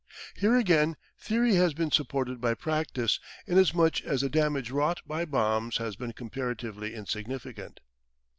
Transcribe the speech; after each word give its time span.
Here 0.35 0.55
again 0.57 0.97
theory 1.19 1.53
has 1.57 1.75
been 1.75 1.91
supported 1.91 2.41
by 2.41 2.55
practice, 2.55 3.19
inasmuch 3.45 4.01
as 4.01 4.21
the 4.21 4.29
damage 4.29 4.71
wrought 4.71 4.99
by 5.05 5.25
bombs 5.25 5.77
has 5.77 5.95
been 5.95 6.13
comparatively 6.13 6.95
insignificant. 6.95 7.81